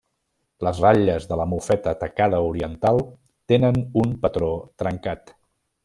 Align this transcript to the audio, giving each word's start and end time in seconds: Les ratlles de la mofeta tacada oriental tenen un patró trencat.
Les 0.67 0.77
ratlles 0.85 1.27
de 1.31 1.37
la 1.41 1.45
mofeta 1.51 1.93
tacada 2.05 2.39
oriental 2.47 3.05
tenen 3.53 3.79
un 4.05 4.19
patró 4.25 4.53
trencat. 4.85 5.37